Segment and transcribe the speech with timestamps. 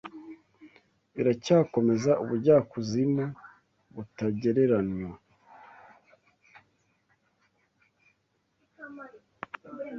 [1.13, 3.23] Biracyakomeza ubujyakuzimu
[3.93, 5.11] butagereranywa